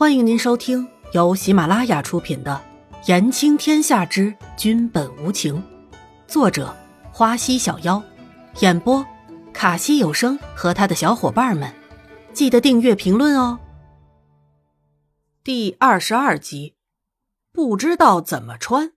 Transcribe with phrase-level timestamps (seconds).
[0.00, 2.58] 欢迎您收听由喜马拉雅出品的
[3.06, 5.56] 《言情天下之君本无情》，
[6.26, 6.74] 作者
[7.12, 8.02] 花溪小妖，
[8.60, 9.04] 演播
[9.52, 11.70] 卡西有声和他的小伙伴们。
[12.32, 13.58] 记得订阅、评论哦。
[15.44, 16.76] 第二十二集，
[17.52, 18.92] 不知道怎么穿。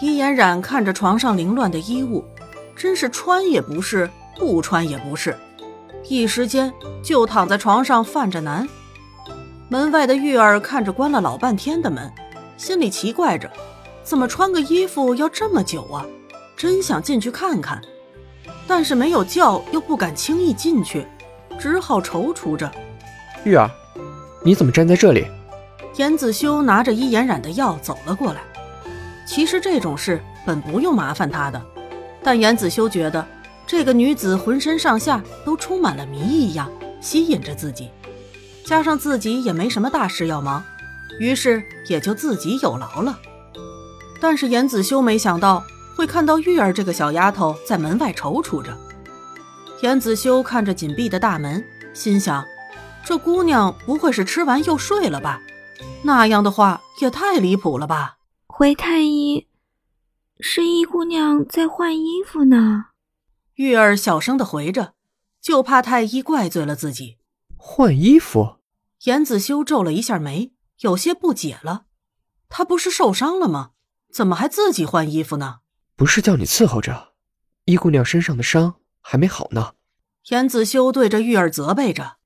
[0.00, 2.24] 伊嫣染看着床上凌乱的衣物，
[2.74, 5.38] 真是穿也不是，不穿也不是，
[6.08, 8.68] 一时间就躺在床上犯着难。
[9.72, 12.12] 门外的玉儿看着关了老半天的门，
[12.58, 13.50] 心里奇怪着，
[14.02, 16.04] 怎么穿个衣服要这么久啊？
[16.54, 17.80] 真想进去看看，
[18.68, 21.06] 但是没有叫，又不敢轻易进去，
[21.58, 22.70] 只好踌躇着。
[23.44, 23.70] 玉儿，
[24.44, 25.26] 你怎么站在这里？
[25.96, 28.42] 严子修拿着伊颜染的药走了过来。
[29.26, 31.58] 其实这种事本不用麻烦他的，
[32.22, 33.26] 但严子修觉得
[33.66, 37.88] 这个女子浑身上下都充满了谜一样，吸引着自己。
[38.64, 40.62] 加上自己也没什么大事要忙，
[41.18, 43.18] 于是也就自己有劳了。
[44.20, 45.64] 但是严子修没想到
[45.96, 48.76] 会看到玉儿这个小丫头在门外踌躇着。
[49.82, 52.44] 严子修看着紧闭的大门，心想：
[53.04, 55.40] 这姑娘不会是吃完又睡了吧？
[56.04, 58.18] 那样的话也太离谱了吧！
[58.46, 59.48] 回太医，
[60.38, 62.86] 是医姑娘在换衣服呢。
[63.56, 64.94] 玉儿小声的回着，
[65.40, 67.16] 就怕太医怪罪了自己。
[67.64, 68.56] 换衣服，
[69.04, 71.84] 严子修皱了一下眉，有些不解了。
[72.48, 73.70] 他不是受伤了吗？
[74.12, 75.60] 怎么还自己换衣服呢？
[75.94, 77.12] 不是叫你伺候着，
[77.66, 79.74] 伊姑娘身上的伤还没好呢。
[80.30, 82.16] 严子修对着玉儿责备着：“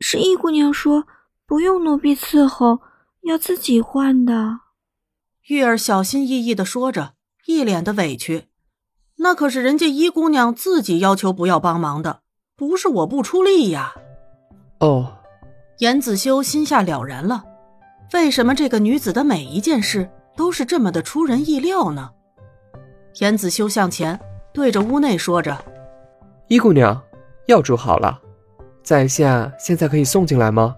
[0.00, 1.06] 是伊姑娘说
[1.46, 2.80] 不用奴婢伺候，
[3.22, 4.58] 要自己换的。”
[5.46, 7.14] 玉儿小心翼翼的说着，
[7.46, 8.48] 一脸的委屈。
[9.18, 12.22] 那可是人家伊姑娘自己要求不要帮忙的，
[12.56, 13.94] 不是我不出力呀。
[14.80, 15.12] 哦，
[15.78, 17.44] 严子修心下了然了，
[18.14, 22.10] 为什么这个女子的每一件事都是这么的出人意料呢？
[23.20, 24.18] 严子修向前
[24.54, 25.56] 对着屋内说着
[26.48, 26.98] ：“伊姑娘，
[27.46, 28.18] 药煮好了，
[28.82, 30.74] 在下现在可以送进来吗？”“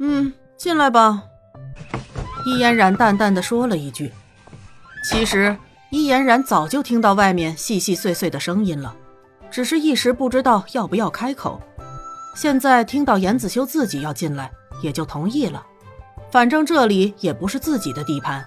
[0.00, 1.22] 嗯，进来吧。”
[2.46, 4.10] 伊嫣然淡淡的说了一句。
[5.10, 5.54] 其实
[5.90, 8.96] 伊嫣然早就听到外面细细碎碎的声音了，
[9.50, 11.60] 只是一时不知道要不要开口。
[12.36, 14.52] 现在听到严子修自己要进来，
[14.82, 15.66] 也就同意了。
[16.30, 18.46] 反正这里也不是自己的地盘。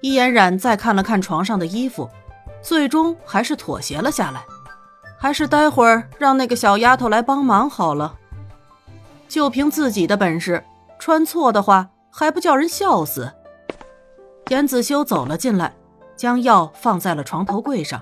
[0.00, 2.08] 伊嫣然再看了看床上的衣服，
[2.62, 4.42] 最终还是妥协了下来。
[5.18, 8.16] 还是待会儿让那个小丫头来帮忙好了。
[9.28, 10.64] 就凭自己的本事，
[10.98, 13.30] 穿错的话还不叫人笑死？
[14.48, 15.74] 严子修走了进来，
[16.16, 18.00] 将药放在了床头柜上，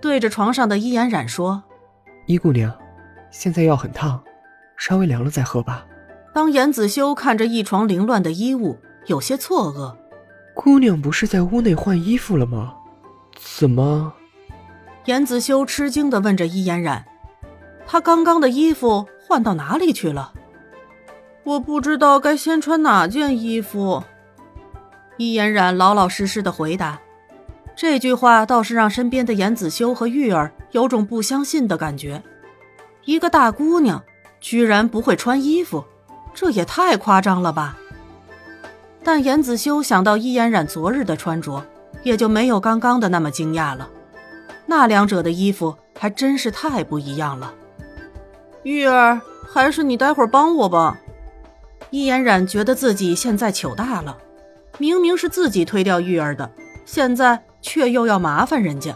[0.00, 1.62] 对着床上的伊嫣然说
[2.26, 2.76] ：“伊姑娘。”
[3.30, 4.20] 现在药很烫，
[4.76, 5.86] 稍微凉了再喝吧。
[6.32, 9.96] 当严子修看着一床凌乱的衣物，有些错愕。
[10.54, 12.74] 姑娘不是在屋内换衣服了吗？
[13.36, 14.12] 怎么？
[15.06, 17.04] 严子修吃惊的问着伊嫣然
[17.86, 20.32] ：“她刚刚的衣服换到哪里去了？”
[21.42, 24.04] 我不知道该先穿哪件衣服。
[25.16, 27.00] 伊嫣然老老实实的回答。
[27.74, 32.22] 这句话倒是让身边的严子修和玉儿有种不相信的感觉。
[33.04, 34.02] 一个大姑娘
[34.40, 35.84] 居然不会穿衣服，
[36.34, 37.76] 这也太夸张了吧！
[39.02, 41.64] 但严子修想到伊嫣然昨日的穿着，
[42.02, 43.88] 也就没有刚刚的那么惊讶了。
[44.66, 47.52] 那两者的衣服还真是太不一样了。
[48.62, 50.98] 玉儿，还是你待会儿帮我吧。
[51.88, 54.16] 伊嫣然觉得自己现在糗大了，
[54.78, 56.50] 明明是自己推掉玉儿的，
[56.84, 58.94] 现在却又要麻烦人家。